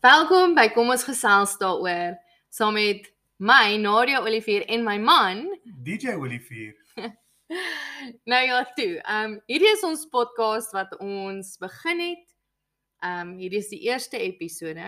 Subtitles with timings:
[0.00, 2.14] Welkom by Kom ons gesels daaroor
[2.48, 5.42] saam met my Nadia Olivier en my man
[5.84, 6.70] DJ Olivier.
[8.30, 8.94] nou ja, toe.
[8.96, 12.22] Ehm um, hierdie is ons podcast wat ons begin het.
[13.04, 14.86] Ehm um, hierdie is die eerste episode,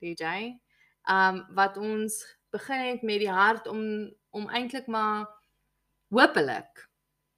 [0.00, 0.30] DJ.
[1.04, 2.16] Ehm um, wat ons
[2.56, 3.82] begin het met die hart om
[4.32, 5.26] om eintlik maar
[6.08, 6.86] hopelik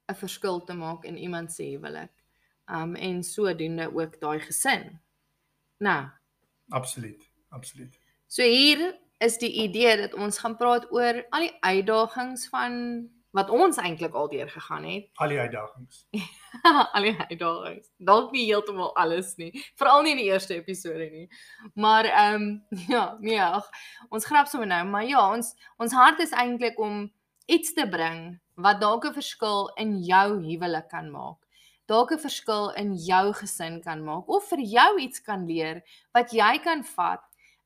[0.07, 2.15] 'n verskil te maak in iemand se huwelik.
[2.71, 5.01] Um en sodoende ook daai gesin.
[5.83, 6.07] Nou,
[6.69, 7.99] absoluut, absoluut.
[8.27, 13.49] So hier is die idee dat ons gaan praat oor al die uitdagings van wat
[13.53, 15.09] ons eintlik al deur gegaan het.
[15.21, 16.05] Al die uitdagings.
[16.95, 17.89] al die uitdagings.
[17.97, 21.27] Dalk nie heeltemal alles nie, veral nie in die eerste episode nie.
[21.73, 22.47] Maar ehm um,
[22.95, 23.69] ja, nee, ag,
[24.09, 27.05] ons grap sommer nou, maar ja, ons ons hart is eintlik om
[27.49, 31.37] iets te bring wat dalk 'n verskil in jou huwelik kan maak.
[31.89, 35.81] Dalk 'n verskil in jou gesin kan maak of vir jou iets kan leer
[36.13, 37.23] wat jy kan vat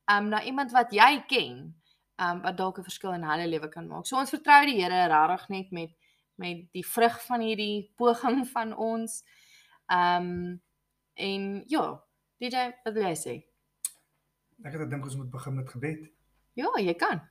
[0.07, 1.75] um na iemand wat jy ken,
[2.19, 4.07] um wat dalk 'n verskil in hulle lewe kan maak.
[4.07, 5.91] So ons vertrou die Here regtig net met
[6.35, 9.23] met die vrug van hierdie poging van ons.
[9.87, 10.61] Um
[11.13, 12.03] en ja,
[12.39, 13.35] DJ, wat wil jy sê?
[14.63, 16.09] Ek het gedink ons moet begin met gebed.
[16.55, 17.21] Ja, jy kan.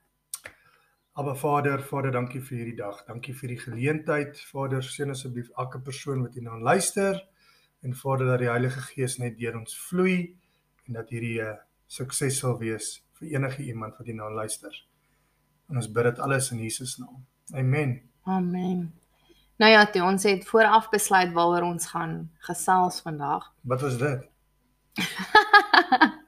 [1.15, 3.03] Aba Vader, Vader, dankie vir hierdie dag.
[3.05, 4.39] Dankie vir die geleentheid.
[4.49, 7.19] Vader, seën asseblief elke persoon wat hierna luister
[7.85, 10.33] en Vader dat die Heilige Gees net deur ons vloei
[10.87, 14.73] en dat hierdie 'n uh, sukses sal wees vir enige iemand wat hierna luister.
[15.69, 17.21] En ons bid dit alles in Jesus naam.
[17.53, 18.01] Amen.
[18.25, 18.93] Amen.
[19.59, 23.53] Nou ja, toe, ons het vooraf besluit waaroor ons gaan gesels vandag.
[23.61, 24.29] Wat was dit?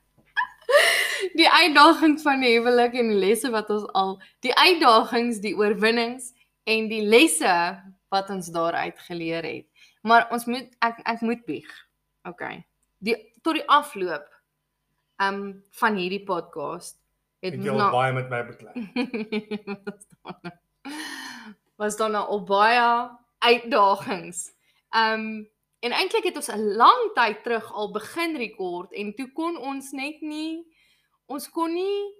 [1.35, 6.33] die uitdagings van die huwelik en die lesse wat ons al die uitdagings, die oorwinnings
[6.71, 7.55] en die lesse
[8.15, 9.67] wat ons daaruit geleer het.
[10.07, 11.71] Maar ons moet ek ek moet bieg.
[12.29, 12.45] OK.
[13.05, 14.29] Die tot die afloop
[15.23, 15.41] um
[15.81, 16.99] van hierdie podcast
[17.45, 18.75] het jy al baie met my beklei.
[21.81, 22.87] was dan nou al baie
[23.45, 24.47] uitdagings.
[24.95, 25.49] Um
[25.85, 29.91] en eintlik het ons 'n lang tyd terug al begin rekord en toe kon ons
[29.93, 30.65] net nie
[31.27, 32.15] ons kon nie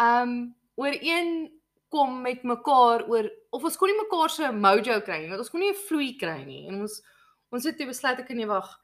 [0.00, 1.50] um ooreen
[1.90, 5.36] kom met mekaar oor of ons kon nie mekaar se mojo kry nie.
[5.36, 6.68] Ons kon nie 'n vloei kry nie.
[6.68, 7.02] En ons
[7.52, 8.78] ons het toe besluit ek kan nie wag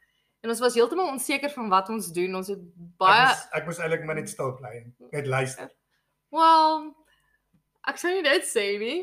[0.46, 2.36] En ons was heeltemal onseker van wat ons doen.
[2.38, 2.60] Ons het
[3.00, 5.72] baie Ek moes, ek moes eintlik maar net stil bly en net luister.
[6.34, 6.84] Wel,
[7.86, 8.98] ek sou nie dit sê nie,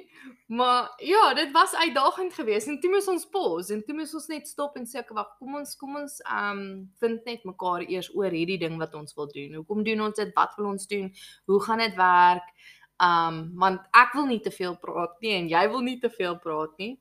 [0.51, 4.27] maar ja, dit was uitdagend geweest en toe moes ons pause en toe moes ons
[4.31, 6.63] net stop en sê ek wag, kom ons kom ons um
[7.01, 9.55] vind net mekaar eers oor hierdie ding wat ons wil doen.
[9.61, 10.33] Hoekom doen ons dit?
[10.35, 11.07] Wat wil ons doen?
[11.47, 12.51] Hoe gaan dit werk?
[13.03, 16.35] Um want ek wil nie te veel praat nie en jy wil nie te veel
[16.44, 16.94] praat nie.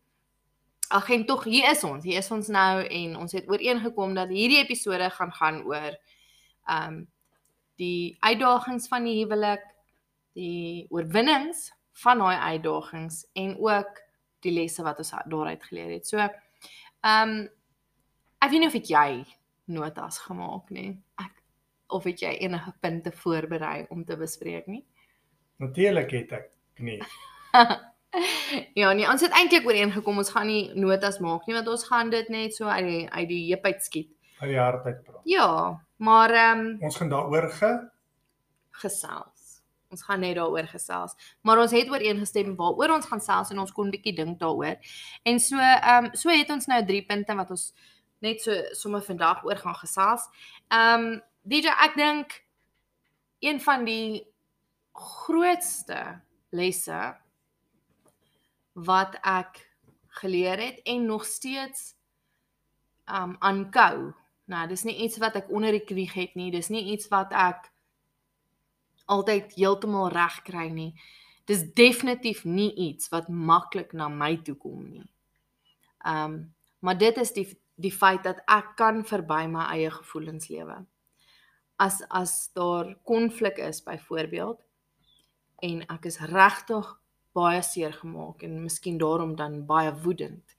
[0.93, 2.04] Ag en tog hier is ons.
[2.04, 5.99] Hier is ons nou en ons het ooreengekom dat hierdie episode gaan gaan oor
[6.70, 7.03] um
[7.81, 9.64] die uitdagings van die huwelik,
[10.38, 11.70] die oorwinnings
[12.03, 14.00] van daai uitdagings en ook
[14.43, 16.09] die lesse wat ons daaruit geleer het.
[16.09, 16.22] So
[17.03, 17.34] um
[18.43, 19.09] ek weet nie of jy
[19.72, 20.97] notas gemaak nie.
[21.20, 21.43] Ek
[21.93, 24.82] of het jy enige punte voorberei om te bespreek nie?
[25.62, 26.49] Natuurlik het ek
[26.82, 26.99] nie.
[28.81, 32.10] ja, nee, ons het eintlik ooreengekom ons gaan nie notas maak nie want ons gaan
[32.12, 34.10] dit net so uit die uit die heup uit skiet.
[34.41, 35.22] Uit die hart uit praat.
[35.28, 35.49] Ja,
[36.03, 37.72] maar ehm um, ons gaan daaroor ge
[38.82, 39.31] gesels.
[39.92, 41.12] Ons gaan net daaroor gesels.
[41.44, 44.76] Maar ons het ooreengestem waaroor ons gaan gesels en ons kon 'n bietjie dink daaroor.
[45.22, 47.75] En so ehm um, so het ons nou drie punte wat ons
[48.20, 50.28] net so sommer vandag oor gaan gesels.
[50.69, 52.44] Ehm um, DJ ek dink
[53.41, 54.26] een van die
[54.92, 56.20] grootste
[56.50, 57.16] lesse
[58.72, 59.69] wat ek
[60.22, 61.94] geleer het en nog steeds
[63.06, 64.12] um aankou.
[64.44, 66.50] Nou, dis nie iets wat ek onder die knie het nie.
[66.52, 67.72] Dis nie iets wat ek
[69.06, 70.92] altyd heeltemal reg kry nie.
[71.48, 75.06] Dis definitief nie iets wat maklik na my toe kom nie.
[76.06, 77.46] Um maar dit is die
[77.82, 80.82] die feit dat ek kan verby my eie gevoelens lewe.
[81.78, 84.60] As as daar konflik is byvoorbeeld
[85.62, 86.88] en ek is regtig
[87.32, 90.56] baie seer gemaak en miskien daarom dan baie woedend.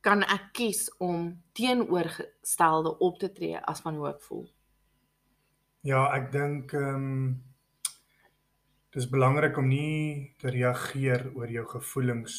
[0.00, 4.48] Kan ek kies om teenoorgestelde op te tree as van hoe ek voel?
[5.80, 7.28] Ja, ek dink ehm um,
[8.92, 12.34] dis belangrik om nie te reageer oor jou gevoelings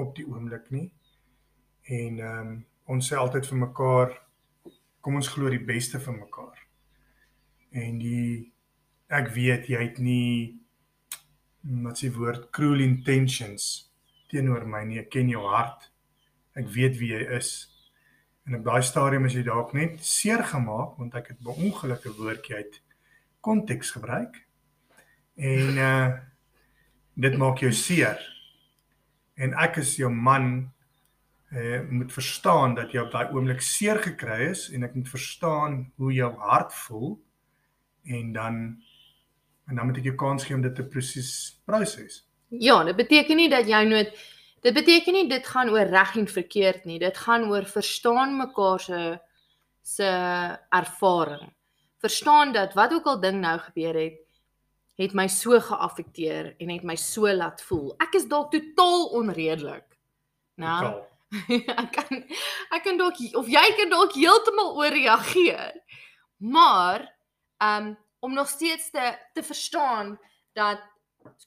[0.00, 0.86] op die oomblik nie.
[1.84, 2.54] En ehm um,
[2.94, 4.16] ons sê altyd vir mekaar
[5.04, 6.56] kom ons glo die beste vir mekaar.
[7.84, 8.48] En die
[9.12, 10.56] ek weet jy het nie
[11.84, 13.68] wat s'ie woord cruel intentions
[14.32, 15.02] teenoor my nie.
[15.04, 15.90] Ek ken jou hart.
[16.56, 17.52] Ek weet wie jy is.
[18.50, 22.56] En op daai stadium is jy dalk net seer gemaak want ek het 'n woordjie
[22.56, 22.80] uit
[23.40, 24.42] konteks gebruik.
[25.36, 26.18] En uh
[27.14, 28.18] dit maak jou seer.
[29.34, 30.72] En ek is jou man
[31.52, 35.92] uh moet verstaan dat jy op daai oomblik seer gekry is en ek moet verstaan
[35.96, 37.22] hoe jou hart voel
[38.02, 38.82] en dan
[39.66, 42.26] en dan moet ek jou kans gee om dit te proses proses.
[42.48, 46.28] Ja, dit beteken nie dat jy nooit dit beteken nie dit gaan oor reg en
[46.28, 46.98] verkeerd nie.
[46.98, 49.18] Dit gaan oor verstaan mekaar se
[49.82, 50.10] se
[50.68, 51.52] ervaring.
[51.98, 54.18] Verstaan dat wat ook al ding nou gebeur het,
[55.00, 57.94] het my so geaffekteer en het my so laat voel.
[58.04, 59.86] Ek is dalk totaal onredelik.
[60.60, 61.08] Nou, Totaal.
[61.82, 62.22] ek kan
[62.74, 65.74] ek kan dalk of jy kan dalk heeltemal ooreageer.
[66.36, 67.06] Maar
[67.62, 70.18] um om nog steeds te te verstaan
[70.52, 70.82] dat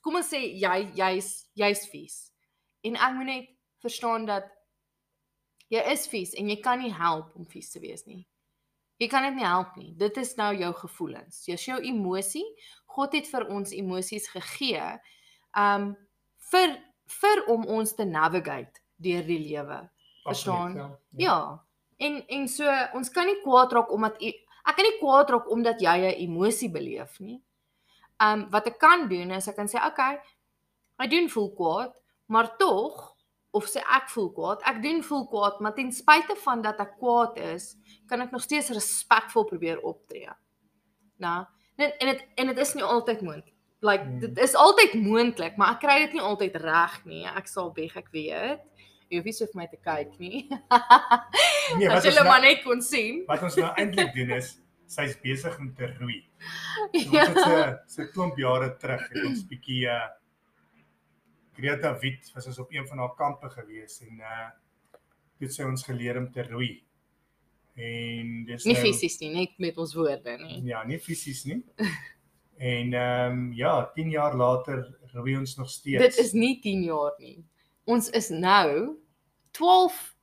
[0.01, 2.32] kom ons sê jy jy's jy's vies.
[2.83, 3.49] En ek moet net
[3.83, 4.47] verstaan dat
[5.71, 8.23] jy is vies en jy kan nie help om vies te wees nie.
[9.01, 9.91] Jy kan dit nie help nie.
[9.99, 11.43] Dit is nou jou gevoelens.
[11.47, 12.45] Dis jou emosie.
[12.93, 14.83] God het vir ons emosies gegee
[15.57, 15.93] um
[16.51, 16.75] vir
[17.21, 19.79] vir om ons te navigate deur die lewe.
[20.23, 20.77] Verstaan?
[20.77, 21.39] Absoluut, Ja.
[21.97, 25.81] En en so ons kan nie kwaad raak omdat ek kan nie kwaad raak omdat
[25.81, 27.41] jy 'n emosie beleef nie.
[28.19, 30.19] Um wat ek kan doen is ek kan sê okay,
[30.99, 31.93] ek doen voel kwaad,
[32.27, 33.15] maar tog
[33.53, 36.95] of sê ek voel kwaad, ek doen voel kwaad, maar ten spyte van dat ek
[36.97, 37.75] kwaad is,
[38.09, 40.29] kan ek nog steeds respekvol probeer optree.
[41.21, 41.45] Nou,
[41.77, 43.53] en en dit en dit is nie altyd moontlik.
[43.83, 44.19] Like Hmm.
[44.19, 47.25] dit is altyd moontlik, maar ek kry dit nie altyd reg nie.
[47.27, 48.59] Ek sal beg ek weet.
[49.09, 50.47] Jy hoef nie so vir my te kyk nie.
[51.77, 53.23] Nee, wat ons jy maar nou, net kon sien.
[53.27, 56.23] wat ons nou eintlik doen is sy's besig om te roei.
[56.93, 57.27] So, Ja.
[57.27, 60.07] Ons het so so 'n klomp jare terug het ons bietjie uh
[61.57, 64.49] Greta Wit was ons op een van haar kampe gewees en uh
[65.43, 66.83] dit sê ons geleer om te roei.
[67.75, 70.61] En dis Nie nou- fisies nie, net met ons woorde nie.
[70.69, 71.63] Ja, nie fisies nie.
[72.63, 74.83] En ehm um, ja, 10 jaar later
[75.13, 76.03] roei ons nog steeds.
[76.03, 77.43] Dit is nie 10 jaar nie.
[77.89, 78.93] Ons is nou
[79.51, 80.15] 12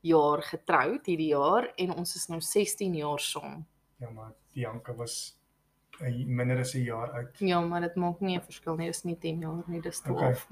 [0.00, 3.66] jaar getroud hierdie jaar en ons is nou 16 jaar saam.
[3.98, 5.36] ja, maar Bianca was
[6.10, 7.38] minder as 'n jaar oud.
[7.38, 8.86] Ja, maar dit maak nie 'n verskil nie.
[8.86, 10.46] Dis nie 10 jaar nie, dis 12.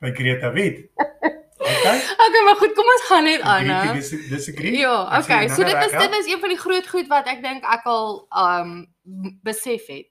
[0.00, 0.90] By Greta Wit.
[1.58, 1.96] Okay.
[2.26, 3.64] okay, maar goed, kom ons gaan net aan.
[3.64, 3.92] Hè.
[3.92, 4.46] dis-.
[4.56, 5.46] Ja, Ek sê okay.
[5.46, 7.84] nou So dit is dit is een van die groot goed wat ek dink ek
[7.84, 8.86] al um
[9.42, 10.08] besef het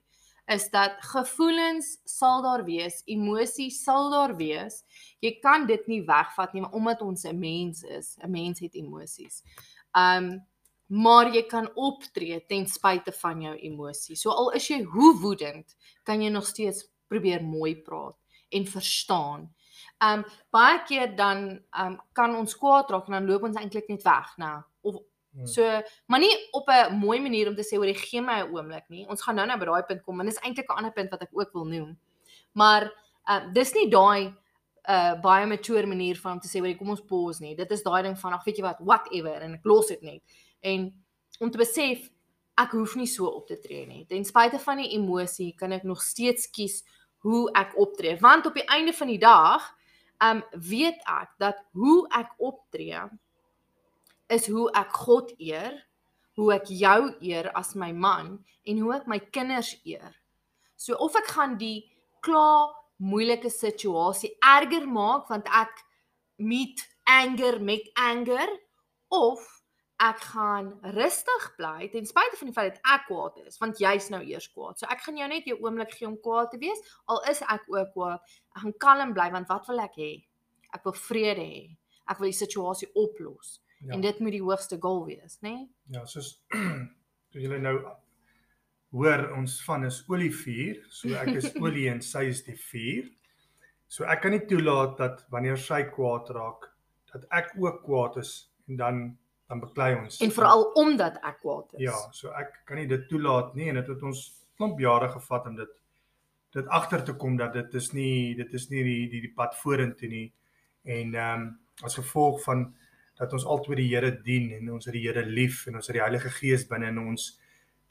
[0.48, 4.84] is dat gevoelens sal daar wees, emosies sal daar wees.
[5.20, 8.76] Jy kan dit nie wegvat nie, maar omdat ons 'n mens is, 'n mens het
[8.76, 9.44] emosies.
[9.92, 10.46] Um
[10.88, 14.22] maar jy kan optree ten spyte van jou emosies.
[14.22, 18.16] So al is jy hoe woedend, kan jy nog steeds probeer mooi praat
[18.50, 19.50] en verstaan.
[20.04, 24.04] Um baie keer dan um kan ons kwaad raak en dan loop ons eintlik net
[24.04, 24.62] weg, nou.
[24.82, 25.02] Of
[25.38, 25.46] Hmm.
[25.46, 28.52] so, maar nie op 'n mooi manier om te sê oor die gee my 'n
[28.56, 29.06] oomblik nie.
[29.08, 31.22] Ons gaan nou nou by daai punt kom en dis eintlik 'n ander punt wat
[31.22, 31.98] ek ook wil noem.
[32.54, 32.92] Maar
[33.30, 34.34] um dis nie daai
[34.90, 37.56] uh baie mature manier van om te sê oor kom ons pause nie.
[37.56, 40.22] Dit is daai ding van ag weet jy wat, whatever en ek los dit net.
[40.68, 40.88] En
[41.40, 42.08] om te besef
[42.58, 44.06] ek hoef nie so op te tree nie.
[44.10, 46.82] Ten spyte van die emosie kan ek nog steeds kies
[47.26, 49.66] hoe ek optree want op die einde van die dag
[50.24, 53.04] um weet ek dat hoe ek optree
[54.34, 55.78] is hoe ek God eer,
[56.36, 60.12] hoe ek jou eer as my man en hoe ek my kinders eer.
[60.76, 61.86] So of ek gaan die
[62.26, 65.84] kla moeilike situasie erger maak want ek
[66.42, 68.50] meet anger met anger
[69.14, 69.46] of
[69.98, 74.12] ek gaan rustig bly ten spyte van die feit dat ek kwaad is want jy's
[74.14, 74.78] nou eers kwaad.
[74.78, 77.66] So ek gaan jou net jou oomblik gee om kwaad te wees al is ek
[77.74, 78.36] ook kwaad.
[78.56, 80.12] Ek gaan kalm bly want wat wil ek hê?
[80.78, 81.64] Ek wil vrede hê.
[82.08, 83.58] Ek wil die situasie oplos.
[83.82, 83.96] Ja.
[83.98, 85.54] En dit moet die hoogste goal wees, né?
[85.54, 85.68] Nee?
[85.98, 86.38] Ja, soos
[87.34, 87.78] soos julle nou
[88.98, 93.10] hoor ons van is olievuur, so ek is olie en sy is die vuur.
[93.90, 96.70] So ek kan nie toelaat dat wanneer sy kwaad raak
[97.14, 98.34] dat ek ook kwaad is
[98.68, 99.06] en dan
[99.48, 100.20] dan beklei ons.
[100.24, 101.86] En veral omdat ek kwaad is.
[101.88, 104.24] Ja, so ek kan nie dit toelaat nie en dit het ons
[104.58, 105.76] klomp jare gevat om dit
[106.56, 109.56] dit agter te kom dat dit is nie dit is nie die die, die pad
[109.62, 110.28] vorentoe nie.
[110.84, 111.48] En ehm um,
[111.86, 112.72] as gevolg van
[113.20, 115.94] dat ons altyd die Here dien en ons het die Here lief en ons het
[115.94, 117.36] die Heilige Gees binne in ons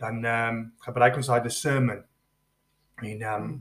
[0.00, 2.04] dan ehm um, gebruik ons daai discernment.
[3.02, 3.54] En ehm um,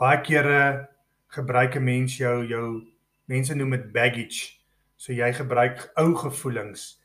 [0.00, 0.88] baie kere
[1.28, 2.86] gebruik 'n mens jou jou
[3.26, 4.58] mense noem dit baggage.
[4.96, 6.99] So jy gebruik ou gevoelings.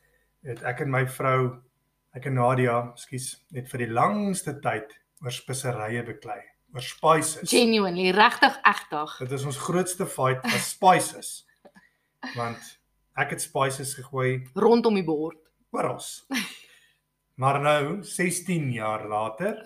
[0.46, 1.40] Het ek en my vrou
[2.16, 4.92] ek en Nadia, skus, net vir die langste tyd
[5.24, 6.38] oor speserye beklei,
[6.74, 7.50] oor spices.
[7.50, 9.16] Genuinely, regtig egtig.
[9.24, 11.30] Dit is ons grootste fight was spices.
[12.38, 12.76] Want
[13.16, 15.38] Ek het spices gegooi rondom die bord.
[15.72, 16.00] oral.
[17.40, 19.62] Maar nou 16 jaar later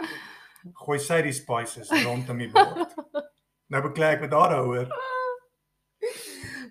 [0.84, 2.94] gooi sy die spices rondom die bord.
[3.70, 4.88] Nou beklei ek met haar daaroor.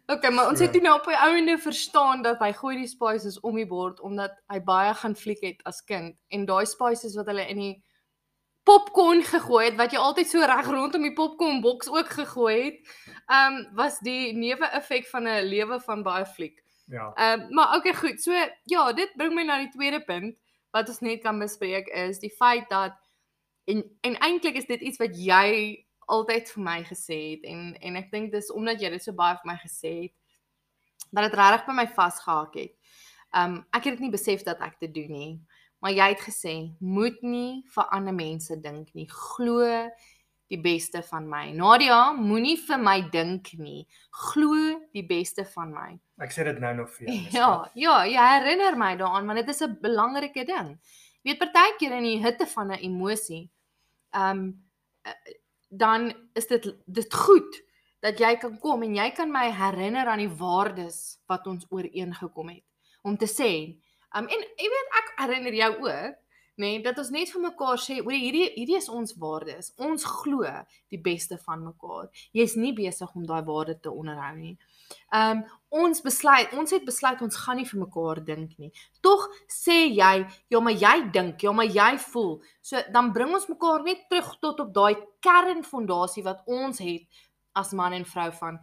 [0.10, 3.36] Okay, maar ons het toe nou op die ouende verstaan dat hy gooi die spices
[3.46, 7.30] om die bord omdat hy baie gaan fliek het as kind en daai spices wat
[7.30, 7.76] hulle in die
[8.66, 12.80] popcorn gegooi het wat jy altyd so reg rondom die popcorn boks ook gegooi het,
[13.28, 16.58] ehm um, was die neeweffek van 'n lewe van baie fliek.
[16.90, 17.12] Ja.
[17.14, 18.22] Ehm um, maar okay goed.
[18.22, 18.34] So
[18.66, 20.38] ja, dit bring my na die tweede punt
[20.72, 22.98] wat ons net kan bespreek is die feit dat
[23.66, 28.00] en en eintlik is dit iets wat jy altyd vir my gesê het en en
[28.02, 30.16] ek dink dis omdat jy dit so baie vir my gesê het
[31.12, 32.76] dat dit regtig by my vasgehak het.
[33.34, 35.34] Um ek het dit nie besef dat ek dit doen nie.
[35.80, 39.08] Maar jy het gesê moet nie vir ander mense dink nie.
[39.10, 39.66] Glo
[40.50, 41.52] die beste van my.
[41.54, 43.84] Nadia, moenie vir my dink nie.
[44.32, 45.92] Glo die beste van my.
[46.26, 47.18] Ek sê dit nou nog vir jou.
[47.38, 50.74] Ja, ja, jy herinner my daaraan want dit is 'n belangrike ding.
[51.22, 53.50] Jy weet partykeer in die hitte van 'n emosie,
[54.14, 54.66] ehm um,
[55.70, 57.62] dan is dit dit goed
[58.02, 62.50] dat jy kan kom en jy kan my herinner aan die waardes wat ons ooreengekom
[62.50, 62.66] het
[63.02, 63.52] om te sê,
[64.16, 66.18] um, en jy weet ek herinner jou ook,
[66.60, 69.72] nê, nee, dat ons net vir mekaar sê, hoor hierdie hierdie is ons waardes.
[69.80, 70.44] Ons glo
[70.92, 72.10] die beste van mekaar.
[72.36, 74.58] Jy's nie besig om daai waarde te onderhou nie.
[75.14, 78.72] Ehm um, ons besluit, ons het besluit ons gaan nie vir mekaar dink nie.
[79.06, 80.14] Tog sê jy,
[80.50, 82.40] ja maar jy dink, ja maar jy voel.
[82.66, 87.22] So dan bring ons mekaar net terug tot op daai kernfondasie wat ons het
[87.54, 88.58] as man en vrou van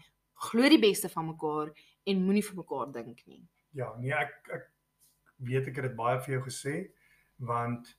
[0.49, 1.71] glo die beste van mekaar
[2.07, 3.45] en moenie vir mekaar dink nie.
[3.77, 4.67] Ja, nee, ek ek
[5.47, 6.77] weet ek het dit baie vir jou gesê
[7.47, 7.95] want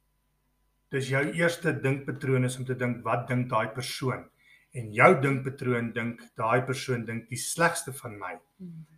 [0.91, 4.25] dis jou eerste dinkpatroon is om te dink wat dink daai persoon
[4.77, 8.33] en jou dinkpatroon dink daai persoon dink die slegste van my.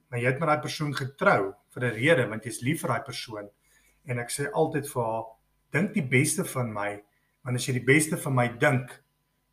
[0.09, 3.03] Maar jy het met daai persoon getrou vir 'n rede want jy's lief vir daai
[3.05, 3.49] persoon
[4.05, 5.23] en ek sê altyd vir haar
[5.71, 7.01] dink die beste van my
[7.43, 9.01] want as jy die beste van my dink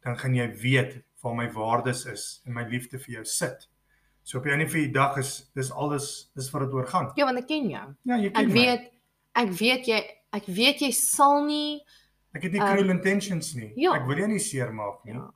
[0.04, 3.68] dan gaan jy weet waar my waardes is en my liefde vir jou sit.
[4.22, 7.12] So op die einde van die dag is dis alles dis wat dit oor gaan.
[7.16, 7.94] Ja, want ek ken jou.
[8.04, 8.54] Ja, jy ken Ek my.
[8.54, 8.90] weet
[9.34, 10.00] ek weet jy
[10.32, 11.80] ek weet jy sal nie
[12.34, 13.72] Ek het nie cruel intentions nie.
[13.76, 13.94] ja.
[13.94, 15.14] Ek wil jou nie seermaak nie.
[15.14, 15.30] Ja.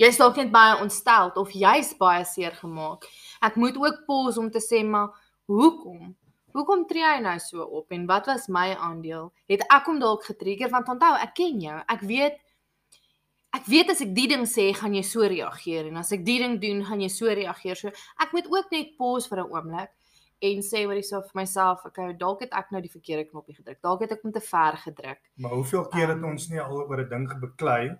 [0.00, 3.04] Jy's dalk net baie ontstel of jy's baie seer gemaak.
[3.44, 5.10] Ek moet ook pause om te sê maar
[5.50, 6.14] hoekom?
[6.56, 9.28] Hoekom tree jy nou so op en wat was my aandeel?
[9.50, 11.76] Het ek hom dalk getrigger want onthou, ek ken jou.
[11.92, 12.40] Ek weet
[13.52, 16.38] ek weet as ek die ding sê, gaan jy so reageer en as ek die
[16.38, 17.76] ding doen, gaan jy so reageer.
[17.76, 17.88] So
[18.22, 19.90] ek moet ook net pause vir 'n oomblik
[20.40, 23.82] en sê wat hierso vir myself, okay, dalk het ek nou die verkeerde knoppie gedruk.
[23.82, 25.18] Dalk het ek hom te ver gedruk.
[25.36, 26.30] Maar hoeveel keer het Ehm.
[26.30, 27.98] ons nie al oor 'n ding gebeklei?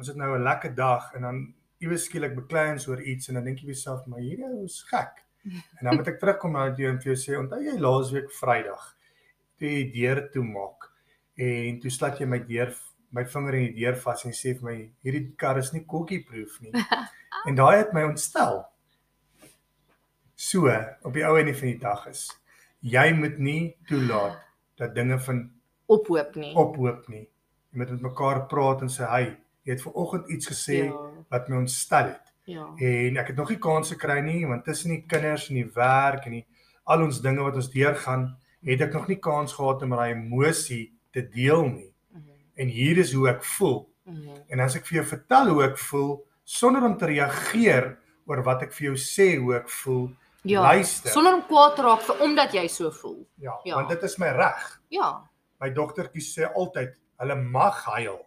[0.00, 1.40] Ons het nou 'n lekker dag en dan
[1.84, 4.82] iewes skielik beklei ons oor iets en dan dink jy jouself, maar hierdie ou is
[4.88, 5.24] gek.
[5.78, 8.96] En dan moet ek terugkom na jou en vir jou sê, onthou jy laasweek Vrydag
[9.60, 10.88] toe jy die deur toe maak
[11.40, 12.72] en toe slat jy my deur
[13.12, 16.60] my vinger in die deur vas en sê vir my hierdie kar is nie kokkie-proof
[16.64, 16.72] nie.
[17.48, 18.62] en daai het my ontstel.
[20.40, 20.70] So,
[21.04, 22.28] op die ou einde van die dag is
[22.80, 24.38] jy moet nie toelaat
[24.80, 25.42] dat dinge van
[25.90, 26.52] Ophoop nie.
[26.54, 27.26] ophoop nie.
[27.72, 30.92] Jy moet met mekaar praat en sê, "Hey, jy het vanoggend iets gesê Ja.
[31.30, 32.66] wat my ontstel het." Ja.
[32.78, 36.24] En ek het nog nie kans gekry nie want tussen die kinders en die werk
[36.26, 36.46] en die
[36.84, 40.92] al ons dinge wat ons deurgaan, het ek nog nie kans gehad om daai emosie
[41.12, 41.92] te deel nie.
[42.12, 42.20] Mhm.
[42.56, 43.88] En hier is hoe ek voel.
[44.04, 44.28] Mhm.
[44.48, 48.62] En as ek vir jou vertel hoe ek voel sonder om te reageer oor wat
[48.62, 50.10] ek vir jou sê hoe ek voel,
[50.42, 50.60] Ja.
[50.62, 51.10] luister.
[51.10, 53.26] Sonder om kwaad te raak vir omdat jy so voel.
[53.36, 53.74] ja, Ja.
[53.74, 54.80] want dit is my reg.
[54.88, 55.22] Ja.
[55.60, 58.26] My dogtertjies sê altyd hulle mag huil.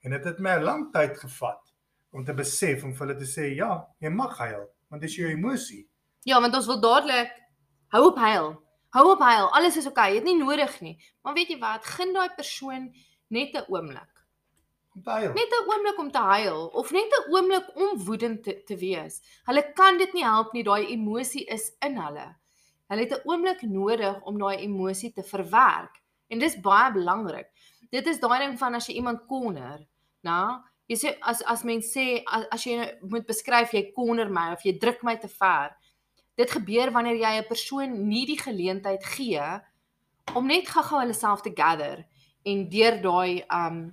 [0.00, 1.74] En dit het my 'n lang tyd gevat
[2.10, 5.16] om te besef om vir hulle te sê ja, jy mag huil, want dit is
[5.16, 5.88] jou emosie.
[6.22, 7.32] Ja, want ons wil dadelik
[7.88, 8.62] hou op huil.
[8.90, 9.46] Hou op huil.
[9.54, 10.02] Alles is oukei.
[10.02, 10.10] Okay.
[10.10, 10.96] Jy het nie nodig nie.
[11.22, 11.84] Maar weet jy wat?
[11.86, 12.90] Gun daai persoon
[13.28, 14.24] net 'n oomblik.
[14.94, 15.32] Om te huil.
[15.32, 19.22] Net 'n oomblik om te huil of net 'n oomblik om woedend te, te wees.
[19.44, 20.64] Hulle kan dit nie help nie.
[20.64, 22.36] Daai emosie is in hulle.
[22.88, 26.02] Hulle het 'n oomblik nodig om daai emosie te verwerk.
[26.28, 27.48] En dis baie belangrik.
[27.90, 29.86] Dit is daai ding van as jy iemand corner,
[30.26, 30.60] nou,
[30.90, 34.64] jy sê as as mens sê as, as jy moet beskryf jy corner my of
[34.66, 35.74] jy druk my te ver.
[36.38, 39.46] Dit gebeur wanneer jy 'n persoon nie die geleentheid gee
[40.34, 42.04] om net gou-gou hulle self te gather
[42.44, 43.90] en deur daai um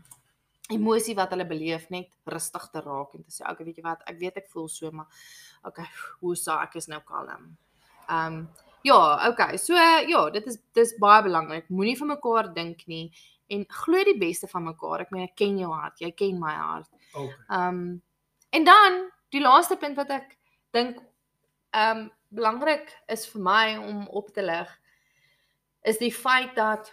[0.69, 4.03] emosie wat hulle beleef net rustig te raak en te sê okay, weet jy wat,
[4.07, 5.07] ek weet ek voel so, maar
[5.63, 5.86] okay,
[6.22, 7.55] hoe sou ek is nou kalm.
[8.10, 8.48] Um
[8.84, 9.57] ja, okay.
[9.57, 11.69] So ja, dit is dis baie belangrik.
[11.69, 13.12] Moenie vir mekaar dink nie
[13.48, 15.06] en glo die beste van mekaar.
[15.06, 16.89] Ek meen ek ken jou hart, jy ken my hart.
[17.13, 17.36] Okay.
[17.54, 18.01] Um
[18.56, 19.01] en dan
[19.36, 20.38] die laaste punt wat ek
[20.75, 21.01] dink
[21.75, 24.72] ehm um, belangrik is vir my om op te lig
[25.88, 26.89] is die feit dat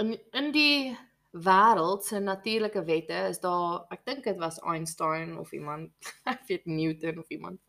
[0.00, 0.92] in in die
[1.32, 5.92] wêreld se natuurlike wette is daar ek dink dit was Einstein of iemand
[6.34, 7.60] ek weet Newton of iemand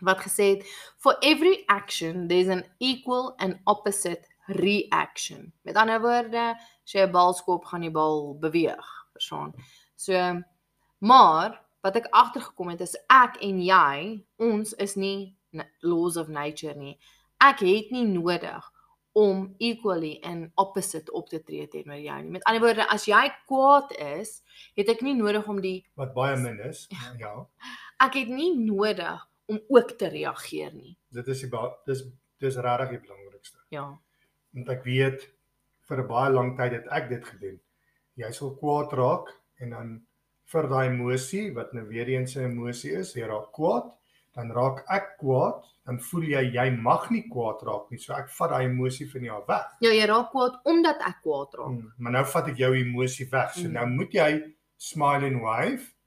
[0.00, 0.64] wat gesê het
[0.96, 5.52] for every action there's an equal and opposite reaction.
[5.62, 6.60] Met ander woorde,
[6.90, 9.54] as jy 'n bal skop, gaan die bal beweeg, verstaan?
[9.96, 10.42] So
[10.98, 15.36] maar wat ek agtergekom het is ek en jy, ons is nie
[15.80, 16.98] laws of nature nie.
[17.40, 18.66] Ek het nie nodig
[19.12, 22.30] om equally and opposite op te tree teenoor jou nie.
[22.30, 24.42] Met ander woorde, as jy kwaad is,
[24.76, 26.86] het ek nie nodig om die wat baie min is,
[27.22, 27.32] ja.
[28.00, 30.96] Ek het nie nodig om ook te reageer nie.
[31.10, 31.50] Dit is die
[31.88, 32.04] dis
[32.40, 33.58] dis regtig die belangrikste.
[33.74, 33.88] Ja.
[34.54, 35.26] Want ek weet
[35.90, 37.58] vir 'n baie lang tyd het ek dit gedoen.
[38.16, 39.28] Jy sal kwaad raak
[39.60, 39.88] en dan
[40.52, 43.92] vir daai emosie wat nou weer eens 'n emosie is, jy raak kwaad,
[44.34, 47.98] dan raak ek kwaad, dan voel jy jy mag nie kwaad raak nie.
[47.98, 49.66] So ek vat daai emosie van jou weg.
[49.80, 51.66] Ja, jy raak kwaad omdat ek kwaad raak.
[51.66, 53.52] Hmm, maar nou vat ek jou emosie weg.
[53.54, 53.72] So hmm.
[53.72, 56.00] nou moet jy smile and wave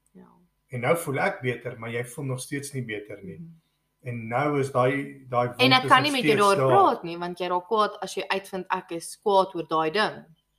[0.73, 3.37] En nou voel ek beter, maar jy voel nog steeds nie beter nie.
[3.37, 3.59] Mm -hmm.
[4.03, 7.39] En nou is daai daai En ek kan nie met jou daar praat nie want
[7.39, 10.17] jy raak kwaad as jy uitvind ek is kwaad oor daai ding.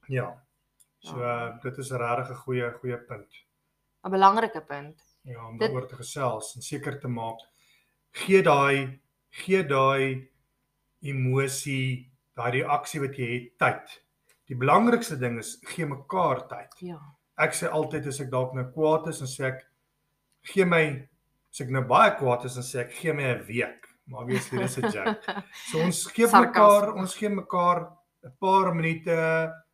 [0.09, 0.31] Ja.
[1.05, 1.33] So ja.
[1.49, 3.45] uh, dit is 'n regtig 'n goeie goeie punt.
[4.05, 5.03] 'n Belangrike punt.
[5.25, 7.41] Ja, om daaroor te gesels en seker te maak
[8.13, 10.31] gee daai gee daai
[11.03, 14.01] emosie, daai reaksie wat jy het tyd.
[14.49, 16.77] Die belangrikste ding is gee mekaar tyd.
[16.81, 17.01] Ja.
[17.41, 19.65] Ek sê altyd as ek dalk nou kwaad is en sê ek
[20.53, 20.85] gee my
[21.55, 24.49] as ek nou baie kwaad is en sê ek gee my 'n week, maar wees
[24.51, 25.35] dit is 'n joke.
[25.71, 27.87] So ons gee mekaar, ons gee mekaar
[28.25, 29.15] 'n paar minute,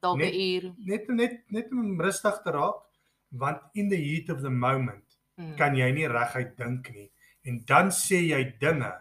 [0.03, 0.75] dalk 'n uur.
[0.85, 2.85] Net net net om rustig te raak,
[3.33, 5.57] want in the heat of the moment mm.
[5.57, 7.11] kan jy nie reguit dink nie
[7.49, 8.93] en dan sê jy dinge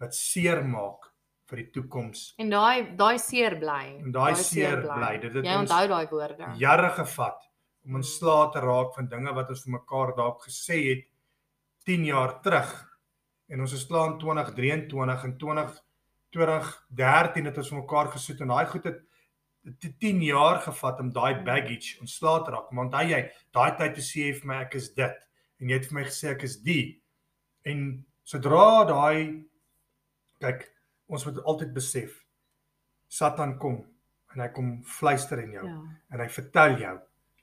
[0.00, 1.10] wat seer maak
[1.50, 2.32] vir die toekoms.
[2.40, 3.98] En daai daai seer bly.
[4.00, 5.18] En daai seer bly.
[5.20, 6.52] Dit het jy onthou daai woorde.
[6.56, 7.48] Jare gevat
[7.84, 11.08] om ontslae te raak van dinge wat ons vir mekaar dalk gesê het
[11.86, 12.72] 10 jaar terug
[13.52, 15.80] en ons is klaar in 2023 en 20
[16.32, 19.02] 2013 het ons vir mekaar gesoet en daai goed het
[20.02, 22.70] 10 jaar gevat om daai baggage ontslae te raak.
[22.72, 23.20] Maar onthou jy,
[23.54, 25.20] daai tyd te sê vir my ek is dit
[25.62, 26.86] en jy het vir my gesê ek is die.
[27.68, 27.84] En
[28.26, 29.44] sodra daai
[30.42, 30.64] kyk,
[31.12, 32.16] ons moet altyd besef
[33.12, 33.82] Satan kom
[34.32, 35.78] en hy kom fluister in jou ja.
[36.10, 36.96] en hy vertel jou,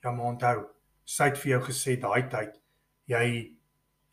[0.04, 0.66] ja maar onthou,
[1.06, 2.58] sy het vir jou gesê daai tyd
[3.10, 3.26] jy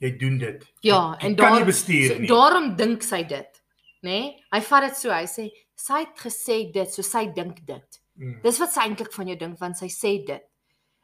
[0.02, 0.64] jy doen dit.
[0.84, 3.62] Ja, jy, en daar, so, daarom dink sy dit,
[4.02, 4.10] nê?
[4.10, 4.34] Nee?
[4.52, 8.02] Hy vat dit so, hy sê sy het gesê dit, so sy dink dit.
[8.16, 8.38] Mm.
[8.44, 10.44] Dis wat sy eintlik van jou dink want sy sê dit.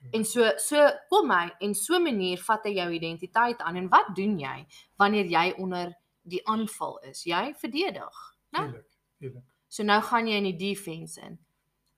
[0.02, 0.12] Mm.
[0.18, 4.12] En so so kom hy en so manier vat hy jou identiteit aan en wat
[4.16, 4.58] doen jy
[5.00, 5.92] wanneer jy onder
[6.28, 7.24] die aanval is?
[7.28, 8.20] Jy verdedig,
[8.56, 8.64] né?
[8.64, 8.86] Tuurlik,
[9.20, 9.48] tuurlik.
[9.72, 11.38] So nou gaan jy in die defense in.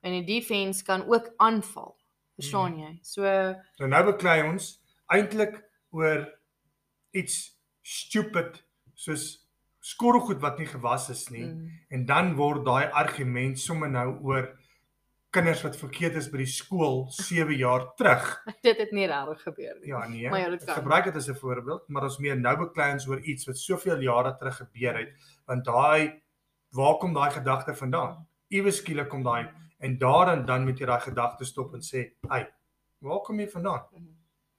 [0.04, 1.94] En die defense kan ook aanval.
[2.38, 2.82] Verstaan mm.
[2.82, 2.92] jy?
[3.06, 3.22] So
[3.82, 4.74] nou nou beklei ons
[5.14, 5.60] eintlik
[5.94, 6.26] oor
[7.14, 7.38] iets
[7.82, 8.60] stupid
[8.94, 9.24] soos
[9.84, 11.72] skorrelgoed wat nie gewas is nie mm.
[11.92, 14.48] en dan word daai argument sommer nou oor
[15.34, 18.26] kinders wat verkeerd is by die skool 7 jaar terug.
[18.66, 19.90] dit het nie regtig gebeur nie.
[19.90, 20.28] Ja nee.
[20.30, 23.58] Maar jy gebruik dit as 'n voorbeeld, maar ons meer nou bekleins oor iets wat
[23.58, 25.10] soveel jare terug gebeur het,
[25.50, 26.22] want daai
[26.70, 28.26] waar kom daai gedagte vandaan?
[28.48, 32.46] Iewes skielik kom daai en daarin dan moet jy daai gedagte stop en sê, "Hey,
[33.00, 33.82] waar kom jy vandaan?"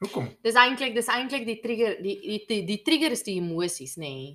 [0.04, 0.28] Hoekom?
[0.44, 4.12] Dis eintlik dis eintlik die trigger die die die, die trigger is die emosies nê.
[4.12, 4.34] Nee.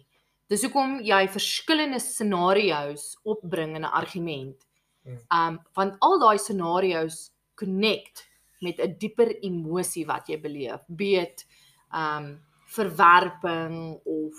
[0.50, 4.66] Dis hoekom jy verskillende scenario's opbring in 'n argument.
[5.04, 5.20] Hmm.
[5.30, 8.26] Um want al daai scenario's connect
[8.60, 11.46] met 'n dieper emosie wat jy beleef, beet
[11.92, 14.34] um verwerping of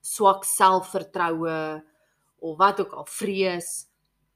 [0.00, 1.82] swak selfvertroue
[2.42, 3.86] of wat ook al, vrees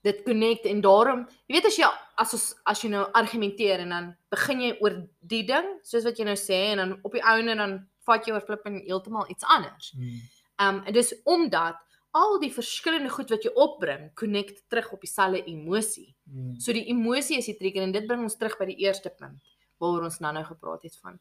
[0.07, 1.88] dit connect en daarom jy weet as jy
[2.23, 6.21] as ons as jy nou argumenteer en dan begin jy oor die ding soos wat
[6.21, 9.27] jy nou sê en dan op die ouene dan vat jy oor flip en heeltemal
[9.33, 9.90] iets anders.
[9.97, 10.23] Hmm.
[10.62, 11.83] Um en dis omdat
[12.16, 16.14] al die verskillende goed wat jy opbring connect terug op dieselfde emosie.
[16.25, 16.55] Hmm.
[16.62, 19.42] So die emosie is die trigger en dit bring ons terug by die eerste punt
[19.83, 21.19] waaroor ons nou-nou gepraat het van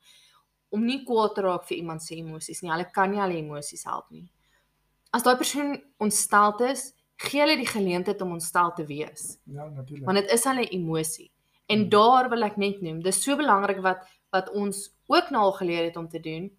[0.75, 2.71] om nie kwaad te raak vir iemand se emosies nie.
[2.71, 4.25] Hulle kan nie die emosies help nie.
[5.15, 9.37] As daai persoon ontsteld is, gee hulle die geleentheid om ontstel te wees.
[9.43, 10.05] Ja, natuurlik.
[10.05, 11.31] Want dit is hulle emosie.
[11.65, 11.89] En hmm.
[11.89, 15.85] daar wil ek net noem, dis so belangrik wat wat ons ook nou al geleer
[15.87, 16.49] het om te doen.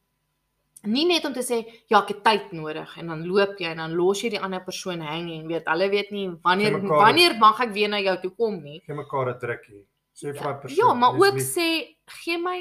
[0.88, 1.58] Nie net om te sê
[1.90, 4.62] ja, ek het tyd nodig en dan loop jy en dan los jy die ander
[4.64, 8.16] persoon hang en weet hulle weet nie wanneer mekaar, wanneer mag ek weer na jou
[8.22, 8.80] toe kom nie.
[8.86, 9.82] Gee mekaar 'n drukkie.
[10.16, 10.78] Sê vir daai ja, persoon.
[10.78, 11.50] Ja, maar ook lief.
[11.52, 11.68] sê
[12.22, 12.58] gee my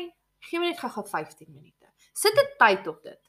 [0.50, 1.88] gee my net gou-gou 15 minute.
[2.14, 3.22] Sit 'n tyd op dit.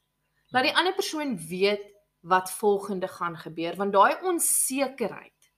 [0.50, 1.84] Laat die ander persoon weet
[2.26, 5.52] wat volgende gaan gebeur want daai onsekerheid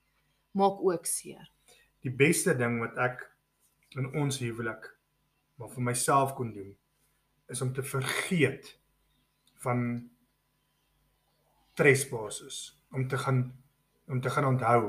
[0.51, 1.51] maak ook seer.
[2.05, 3.25] Die beste ding wat ek
[3.97, 4.85] in ons huwelik
[5.59, 6.71] maar vir myself kon doen
[7.49, 8.75] is om te vergeet
[9.65, 10.09] van
[11.73, 12.59] trespasses
[12.91, 13.41] om te gaan
[14.07, 14.83] om te gaan onthou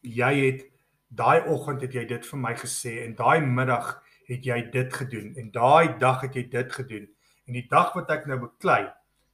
[0.00, 0.66] jy het
[1.08, 3.94] daai oggend het jy dit vir my gesê en daai middag
[4.28, 7.06] het jy dit gedoen en daai dag het jy dit gedoen
[7.46, 8.84] en die dag wat ek nou beklei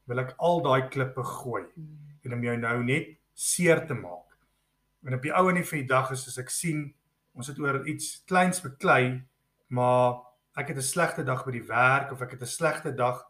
[0.09, 1.64] wil ek al daai klippe gooi
[2.25, 4.27] en om jou nou net seer te maak.
[5.07, 6.88] En op die ou en die vir die dag is as ek sien
[7.38, 9.23] ons het oor iets kleins beklei,
[9.68, 10.25] maar
[10.59, 13.25] ek het 'n slegte dag by die werk of ek het 'n slegte dag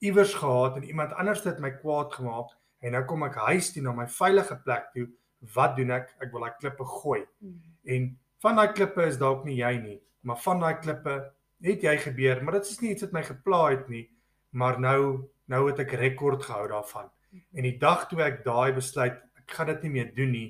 [0.00, 3.82] iewers gehad en iemand anders het my kwaad gemaak en nou kom ek huis toe
[3.82, 5.08] na my veilige plek toe.
[5.54, 6.14] Wat doen ek?
[6.20, 7.26] Ek wil daai klippe gooi.
[7.40, 7.60] Mm.
[7.84, 11.96] En van daai klippe is dalk nie jy nie, maar van daai klippe het jy
[11.98, 14.08] gebeur, maar dit is nie iets wat my gepla het nie,
[14.50, 17.08] maar nou nou het ek rekord gehou daarvan.
[17.30, 20.48] En die dag toe ek daai besluit, ek gaan dit nie meer doen nie,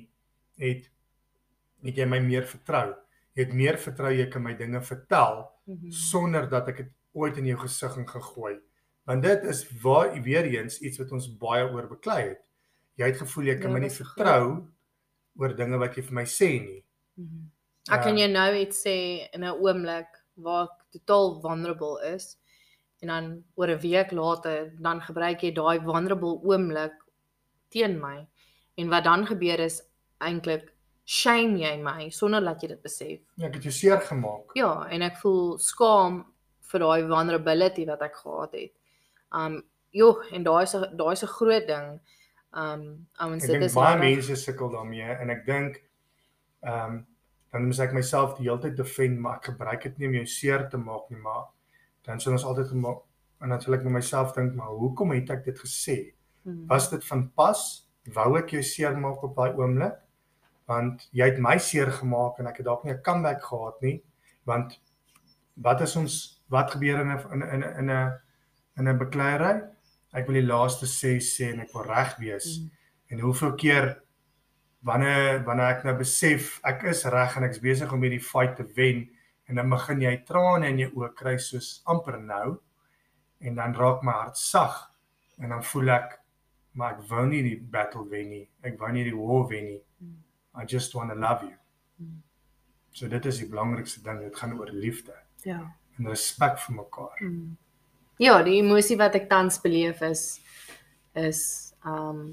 [0.61, 0.89] het
[1.81, 2.91] het jy my meer vertrou.
[3.33, 5.91] Jy het meer vertrou jy kan my dinge vertel mm -hmm.
[5.91, 8.59] sonder dat ek dit ooit in jou gesig en gegooi.
[9.03, 12.41] Want dit is waar weer eens iets wat ons baie oor beklei het.
[12.95, 14.67] Jy het gevoel jy kan ja, my nie vertrou
[15.35, 16.83] oor dinge wat jy vir my sê nie.
[17.15, 17.51] Mm -hmm.
[17.89, 22.37] Ek kan uh, jou nou iets sê in 'n oomblik waar ek totaal vulnerable is
[23.01, 26.93] en dan oor 'n week later dan gebruik jy daai vulnerable oomblik
[27.69, 28.27] teen my.
[28.75, 29.81] En wat dan gebeur is
[30.19, 30.73] eintlik
[31.05, 33.19] shame jy my sonder dat jy dit besef.
[33.35, 34.53] Ja, ek het jou seer gemaak.
[34.53, 36.25] Ja, en ek voel skaam
[36.71, 38.73] vir daai vulnerability wat ek gehad het.
[39.31, 39.61] Um
[39.91, 41.99] joh, en daai is daai is 'n groot ding.
[42.53, 45.81] Um ouens dit is baie mense sukkel daarmee en ek dink
[46.61, 47.07] um
[47.51, 50.25] dan moet ek myself die hele tyd defend maar ek gebruik dit nie om jou
[50.25, 51.49] seer te maak nie, maar
[52.05, 52.71] dan sou ons altyd
[53.41, 55.97] en dan sal ek met myself dink maar hoekom het ek dit gesê?
[56.45, 56.65] Hmm.
[56.69, 57.61] Was dit van pas?
[58.13, 59.97] Wou ek jou seer maak op daai oomblik?
[60.69, 64.01] Want jy het my seer gemaak en ek het dalk nie 'n comeback gehad nie.
[64.45, 64.79] Want
[65.55, 68.19] wat is ons wat gebeur in 'n in 'n in 'n
[68.77, 69.63] in 'n bekleierery?
[70.13, 72.57] Ek wil die laaste sê sê en ek wil reg wees.
[72.57, 72.71] Hmm.
[73.09, 74.01] En hoeveel keer
[74.81, 78.65] wanneer wanneer ek nou besef ek is reg en ek's besig om hierdie fight te
[78.75, 79.09] wen,
[79.51, 82.55] en dan begin jy trane in jou oë kry soos amper nou
[83.43, 84.77] en dan raak my hart sag
[85.43, 86.21] en dan voel ek
[86.79, 88.45] maar ek wou nie die battle wen nie.
[88.63, 89.81] Ek wou nie die war wen nie.
[90.55, 91.57] I just want to love you.
[92.95, 95.15] So dit is die belangrikste ding dit gaan oor liefde
[95.47, 95.59] ja.
[95.97, 97.19] en respek vir mekaar.
[97.23, 97.57] Mm.
[98.21, 100.23] ja die emosie wat ek tans beleef is
[101.17, 101.41] is
[101.87, 102.31] um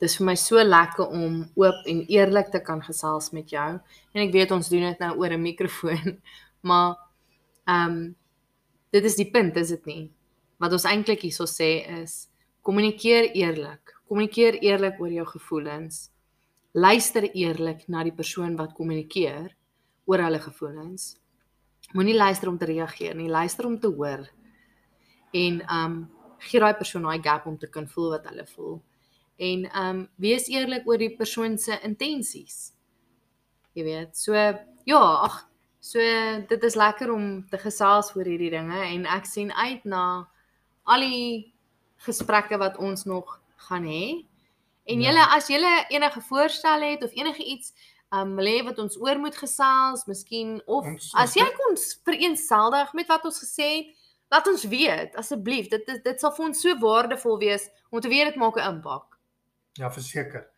[0.00, 3.68] dis vir my so lekker om oop en eerlik te kan gesels met jou.
[4.12, 6.20] En ek weet ons doen dit nou oor 'n mikrofoon
[6.60, 6.96] Maar
[7.66, 8.16] ehm um,
[8.90, 10.04] dit is die punt, is dit nie?
[10.62, 12.28] Wat ons eintlik hierso sê is
[12.64, 13.92] kommunikeer eerlik.
[14.08, 16.08] Kommunikeer eerlik oor jou gevoelens.
[16.72, 19.52] Luister eerlik na die persoon wat kommunikeer
[20.06, 21.16] oor hulle gevoelens.
[21.94, 24.26] Moenie luister om te reageer nie, luister om te hoor.
[25.32, 26.04] En ehm um,
[26.38, 28.80] gee daai persoon daai gap om te kan voel wat hulle voel.
[29.36, 32.72] En ehm um, wees eerlik oor die persoon se intensies.
[33.76, 35.42] Jy weet, so ja, ag
[35.86, 36.02] So
[36.48, 40.04] dit is lekker om te gesels oor hierdie dinge en ek sien uit na
[40.90, 41.52] al die
[42.06, 43.36] gesprekke wat ons nog
[43.68, 44.24] gaan hê.
[44.90, 45.10] En ja.
[45.10, 47.70] julle as julle enige voorstelle het of enige iets
[48.14, 52.90] um wil hê wat ons oor moet gesels, miskien of ons, as jy kon vereenseldig
[52.98, 53.92] met wat ons gesê het,
[54.34, 55.68] laat ons weet asseblief.
[55.70, 58.74] Dit is dit sal vir ons so waardevol wees om te weet dit maak 'n
[58.74, 59.18] impak.
[59.78, 60.48] Ja, verseker.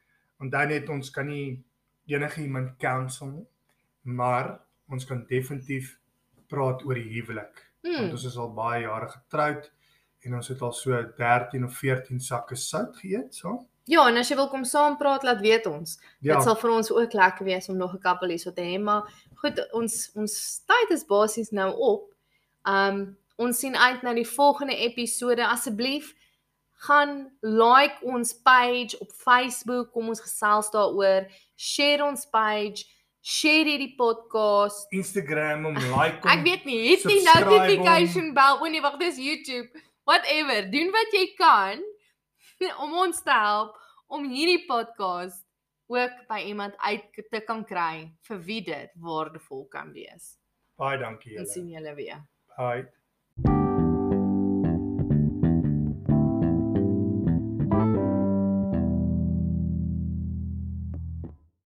[0.40, 1.60] Dan net ons kan nie
[2.06, 3.46] enige iemand counsel nie,
[4.02, 5.96] maar ons kan definitief
[6.48, 7.64] praat oor die huwelik.
[7.82, 7.94] Hmm.
[7.94, 9.70] Want ons is al baie jare getroud
[10.26, 13.60] en ons het al so 13 of 14 sakke sout geëet, so.
[13.88, 15.94] Ja, en as jy wil kom saam praat, laat weet ons.
[16.20, 16.34] Ja.
[16.34, 18.76] Dit sal vir ons ook lekker wees om nog 'n kappel hier so te hê,
[18.80, 19.08] maar
[19.40, 20.34] goed, ons ons
[20.66, 22.12] tyd is basies nou op.
[22.64, 25.46] Um ons sien uit na die volgende episode.
[25.46, 26.14] Asseblief
[26.78, 32.84] gaan like ons page op Facebook, kom ons gesels daaroor, share ons page
[33.20, 38.84] share hierdie podcast Instagram om like om Ek weet nie, het nie notification bell wanneer
[38.84, 39.68] wag dis YouTube.
[40.08, 41.84] Whatever, doen wat jy kan
[42.84, 43.76] om ons te help
[44.08, 45.44] om hierdie podcast
[45.88, 50.36] ook by iemand uit te kan kry vir wie dit waardevol kan wees.
[50.78, 51.46] Baie dankie julle.
[51.46, 52.22] Ons sien julle weer.
[52.56, 52.86] Bye.